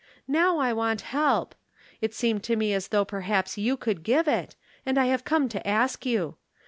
Now 0.27 0.57
I 0.57 0.73
want 0.73 1.01
help. 1.01 1.53
It 2.01 2.11
seemed 2.15 2.41
to 2.45 2.55
me 2.55 2.73
as 2.73 2.87
though 2.87 3.05
perhaps 3.05 3.59
you 3.59 3.77
could 3.77 4.01
give 4.01 4.27
it, 4.27 4.55
and 4.83 4.97
I 4.97 5.05
have 5.05 5.23
come 5.23 5.47
to 5.49 5.67
ask 5.67 6.07
you. 6.07 6.37